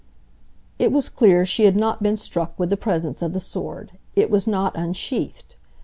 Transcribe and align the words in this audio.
It 0.79 0.91
was 0.91 1.09
clear 1.09 1.45
she 1.45 1.65
had 1.65 1.75
not 1.75 2.01
been 2.01 2.17
struck 2.17 2.57
with 2.57 2.71
the 2.71 2.75
presence 2.75 3.21
of 3.21 3.33
the 3.33 3.39
sword,—it 3.39 4.31
was 4.31 4.47
not 4.47 4.75
unsheathed. 4.75 5.53